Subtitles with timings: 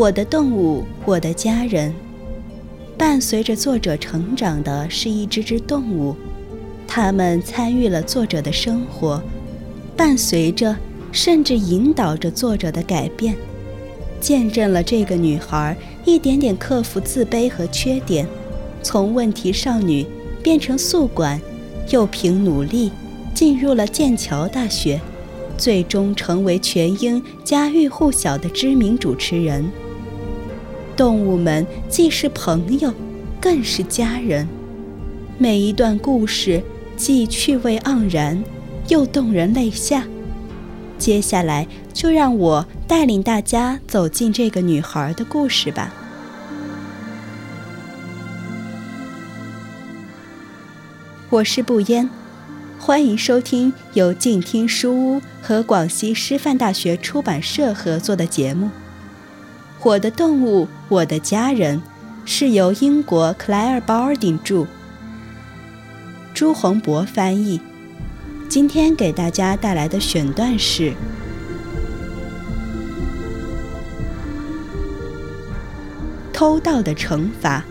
[0.00, 1.94] 我的动物，我的家人。
[2.96, 6.16] 伴随着作者成长的是一只只动物，
[6.88, 9.22] 它们参与了作者的生活，
[9.94, 10.74] 伴随着
[11.12, 13.36] 甚至引导着作者的改变，
[14.22, 18.26] 见证了这个女孩一点点克服自卑和缺点，
[18.82, 20.06] 从问题少女
[20.42, 21.38] 变成宿管，
[21.90, 22.90] 又凭努力
[23.34, 24.98] 进入了剑桥大学，
[25.58, 29.70] 最终成为全英家喻户晓的知名主持人。
[31.00, 32.92] 动物们既是朋友，
[33.40, 34.46] 更是家人。
[35.38, 36.62] 每一段故事
[36.94, 38.44] 既趣味盎然，
[38.88, 40.04] 又动人泪下。
[40.98, 45.90] 接下来，就让我带领大家走进这个女孩的故事吧。
[51.30, 52.10] 我是不烟，
[52.78, 58.68] 欢迎收听由静听书屋和广西师范大学出版社合作的节目。
[59.82, 61.80] 我的动物，我的家人，
[62.26, 64.66] 是由英国克莱尔·鲍尔丁著，
[66.34, 67.58] 朱洪博翻译。
[68.46, 70.90] 今天给大家带来的选段是
[76.30, 77.64] 《偷盗的惩罚》。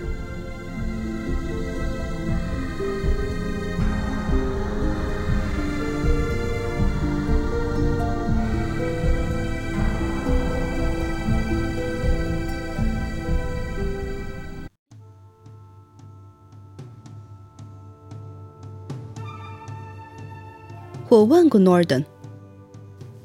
[21.10, 22.06] 我问过 Norden，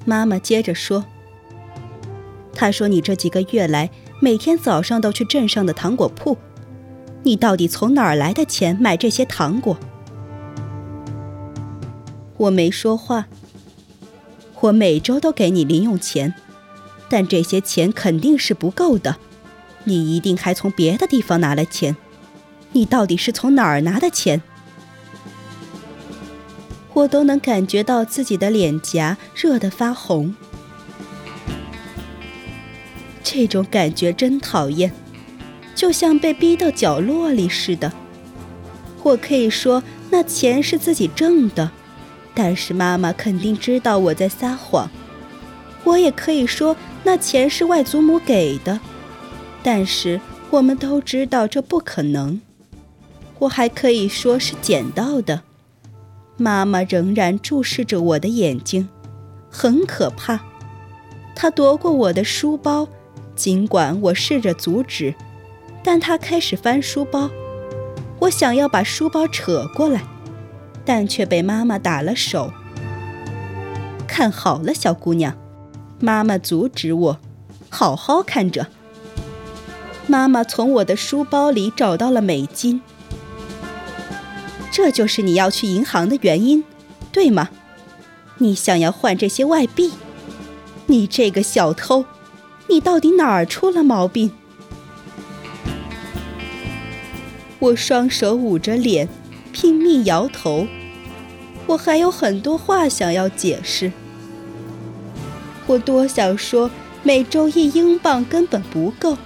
[0.06, 1.04] 妈妈接着说
[2.54, 3.90] ：“他说你这几个月来
[4.20, 6.38] 每天早上都去镇上的糖果铺，
[7.22, 9.76] 你到底从哪儿来的钱买这些糖果？”
[12.38, 13.26] 我没说话。
[14.60, 16.32] 我每周都给你零用钱，
[17.10, 19.16] 但这些钱肯定是不够的，
[19.84, 21.94] 你一定还从别的地方拿了钱。
[22.72, 24.40] 你到底是从哪儿拿的钱？
[26.94, 30.34] 我都能感觉到自己的脸颊热得发红，
[33.22, 34.92] 这种感觉真讨厌，
[35.74, 37.92] 就像被逼到角落里似的。
[39.02, 41.70] 我可以说那钱是自己挣的，
[42.32, 44.88] 但是妈妈肯定知道我在撒谎。
[45.82, 48.80] 我也可以说那钱是外祖母给的，
[49.62, 52.40] 但是我们都知道这不可能。
[53.40, 55.42] 我还可以说是捡到的。
[56.36, 58.88] 妈妈仍然注视着我的眼睛，
[59.50, 60.40] 很可怕。
[61.34, 62.88] 她夺过我的书包，
[63.36, 65.14] 尽管我试着阻止，
[65.82, 67.30] 但她开始翻书包。
[68.20, 70.02] 我想要把书包扯过来，
[70.84, 72.52] 但却被妈妈打了手。
[74.06, 75.36] 看好了，小姑娘，
[76.00, 77.18] 妈妈阻止我，
[77.68, 78.68] 好好看着。
[80.06, 82.82] 妈妈从我的书包里找到了美金。
[84.74, 86.64] 这就是你要去银行的原因，
[87.12, 87.48] 对吗？
[88.38, 89.92] 你想要换这些外币？
[90.86, 92.04] 你这个小偷，
[92.66, 94.32] 你到底哪儿出了毛病？
[97.60, 99.08] 我双手捂着脸，
[99.52, 100.66] 拼命摇头。
[101.68, 103.92] 我还有很多话想要解释。
[105.68, 106.68] 我多想说，
[107.04, 109.16] 每周一英镑根本不够。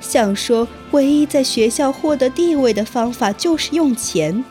[0.00, 4.44] 想说，唯一在学校获得地位的方法就是用钱。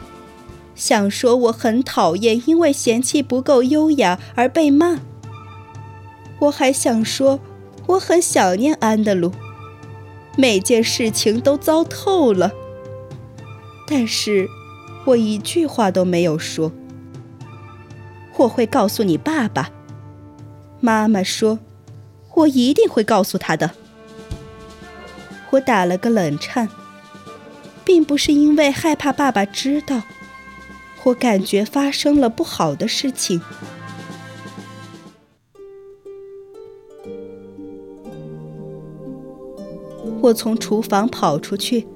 [0.78, 5.00] 想说我很讨厌因为嫌弃不够优雅而被骂。
[6.40, 7.40] 我还想说
[7.88, 9.32] 我很想念安德鲁，
[10.38, 12.52] 每件事情都糟透了。
[13.88, 14.48] 但是，
[15.06, 16.72] 我一句话都没有说。
[18.36, 19.72] 我会告诉你爸爸，
[20.80, 21.58] 妈妈说，
[22.36, 23.72] 我一定会告诉他的。
[25.50, 26.70] 我打了个冷颤，
[27.84, 30.04] 并不是因为害怕爸爸知道。
[31.08, 33.40] 我感觉发生了不好的事情。
[40.20, 41.88] 我从厨房跑出去，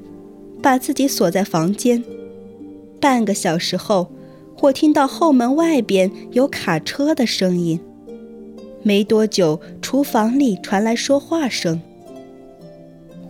[0.61, 2.01] 把自己锁在房间。
[3.01, 4.09] 半个小时后，
[4.61, 7.81] 我听到后门外边有卡车的声音。
[8.81, 11.81] 没多久，厨房里传来说话声。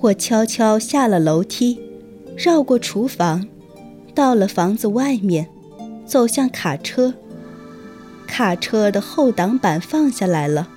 [0.01, 1.79] 我悄悄下了楼梯，
[2.37, 3.47] 绕过厨房，
[4.13, 5.47] 到了房子外面。
[6.11, 7.13] 走向卡车，
[8.27, 10.67] 卡车的后挡板放下来了。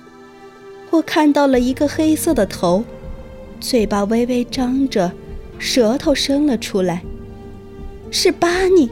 [0.91, 2.85] 我看到了一个黑色的头，
[3.59, 5.11] 嘴巴微微张着，
[5.59, 7.03] 舌头伸了出来。
[8.09, 8.89] 是巴尼。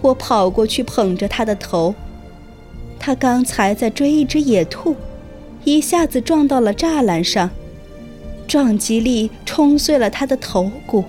[0.00, 1.92] 我跑过去捧着他的头，
[3.00, 4.94] 他刚才在追一只野兔，
[5.64, 7.50] 一下子撞到了栅栏上，
[8.50, 11.04] 撞击力冲碎了他的头骨。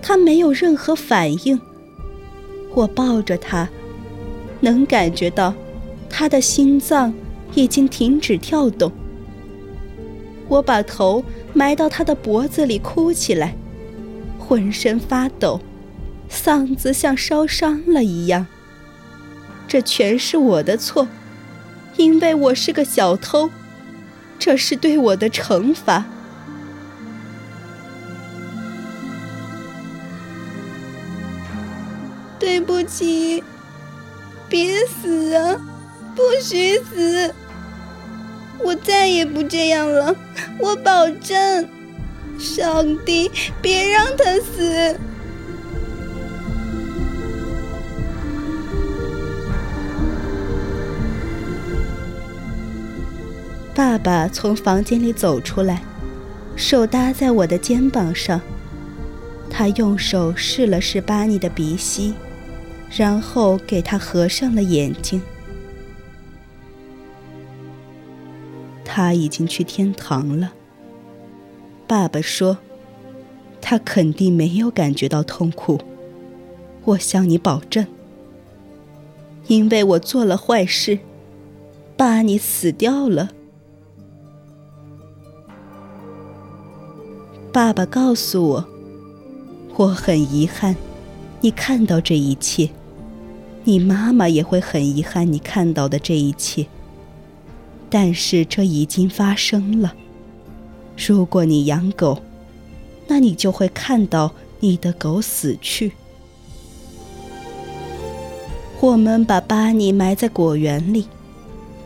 [0.00, 1.60] 他没有任何反应。
[2.74, 3.68] 我抱着他，
[4.60, 5.52] 能感觉到
[6.08, 7.12] 他的心脏
[7.54, 8.90] 已经停止跳动。
[10.48, 13.54] 我把头埋到他的脖子里，哭起来，
[14.38, 15.60] 浑身发抖，
[16.30, 18.46] 嗓子像烧伤了一样。
[19.68, 21.06] 这全是我的错，
[21.98, 23.50] 因为我是个小偷，
[24.40, 26.04] 这是对我的惩罚。
[32.38, 33.44] 对不起，
[34.48, 35.60] 别死啊！
[36.16, 37.34] 不许死！
[38.58, 40.16] 我再也不这样了，
[40.58, 41.68] 我保证。
[42.38, 44.98] 上帝，别让他死！
[53.90, 55.82] 爸爸从房间里走出来，
[56.54, 58.40] 手搭在我的肩膀上，
[59.50, 62.14] 他用手试了试巴尼的鼻息。
[62.96, 65.20] 然后给他合上了眼睛。
[68.84, 70.52] 他已经去天堂了。
[71.88, 72.58] 爸爸说
[73.60, 75.80] ：“他肯定没有感觉到痛苦。”
[76.86, 77.84] 我向你保证，
[79.48, 81.00] 因为我做了坏事，
[81.96, 83.30] 爸你死掉了。
[87.52, 88.64] 爸爸告诉我，
[89.76, 90.76] 我很遗憾，
[91.40, 92.70] 你看到这一切。
[93.64, 96.66] 你妈妈也会很遗憾你看到的这一切，
[97.90, 99.92] 但是这已经发生了。
[100.96, 102.22] 如果你养狗，
[103.08, 105.92] 那你就会看到你的狗死去。
[108.80, 111.06] 我们把巴尼埋在果园里，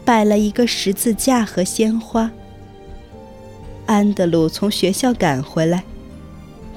[0.04, 2.30] 摆了一个十字架和鲜花。
[3.86, 5.84] 安德鲁从学校赶回来，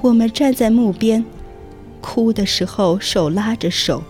[0.02, 1.24] 我们站在墓边，
[2.02, 4.04] 哭的时候手拉着手。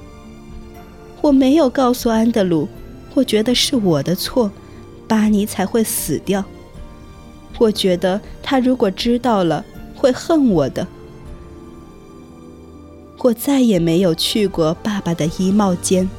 [1.22, 2.68] 我没有告诉安德鲁，
[3.14, 4.52] 我觉得是我的错，
[5.08, 6.44] 巴尼才会死掉。
[7.60, 9.64] 我觉得他如果知道了，
[9.96, 10.88] 会恨我的。
[13.20, 16.10] 我再也没有去过爸爸的衣帽间。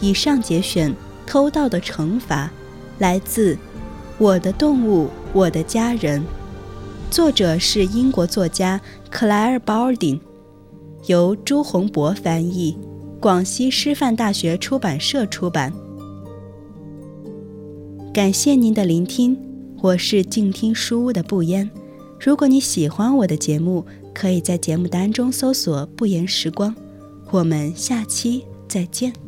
[0.00, 0.90] 以上节选
[1.28, 2.46] 《偷盗的惩罚》，
[2.98, 3.54] 来自
[4.16, 6.22] 《我的动物，我的家人》。
[7.10, 8.80] 作者是英国作家
[9.10, 10.18] 克莱尔·鲍尔丁，
[11.04, 12.78] 由朱洪博翻译，
[13.20, 15.70] 广西师范大学出版社出版。
[18.14, 19.36] 感谢您的聆听，
[19.82, 21.70] 我是静听书屋的不言。
[22.18, 23.84] 如果你喜欢我的节目，
[24.14, 26.74] 可以在节目单中搜索“不言时光”。
[27.30, 29.27] 我们下期再见。